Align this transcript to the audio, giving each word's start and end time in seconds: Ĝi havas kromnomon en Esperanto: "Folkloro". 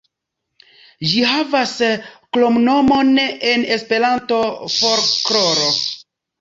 Ĝi 1.09 1.19
havas 1.31 1.73
kromnomon 2.37 3.13
en 3.53 3.69
Esperanto: 3.79 4.43
"Folkloro". 4.81 5.73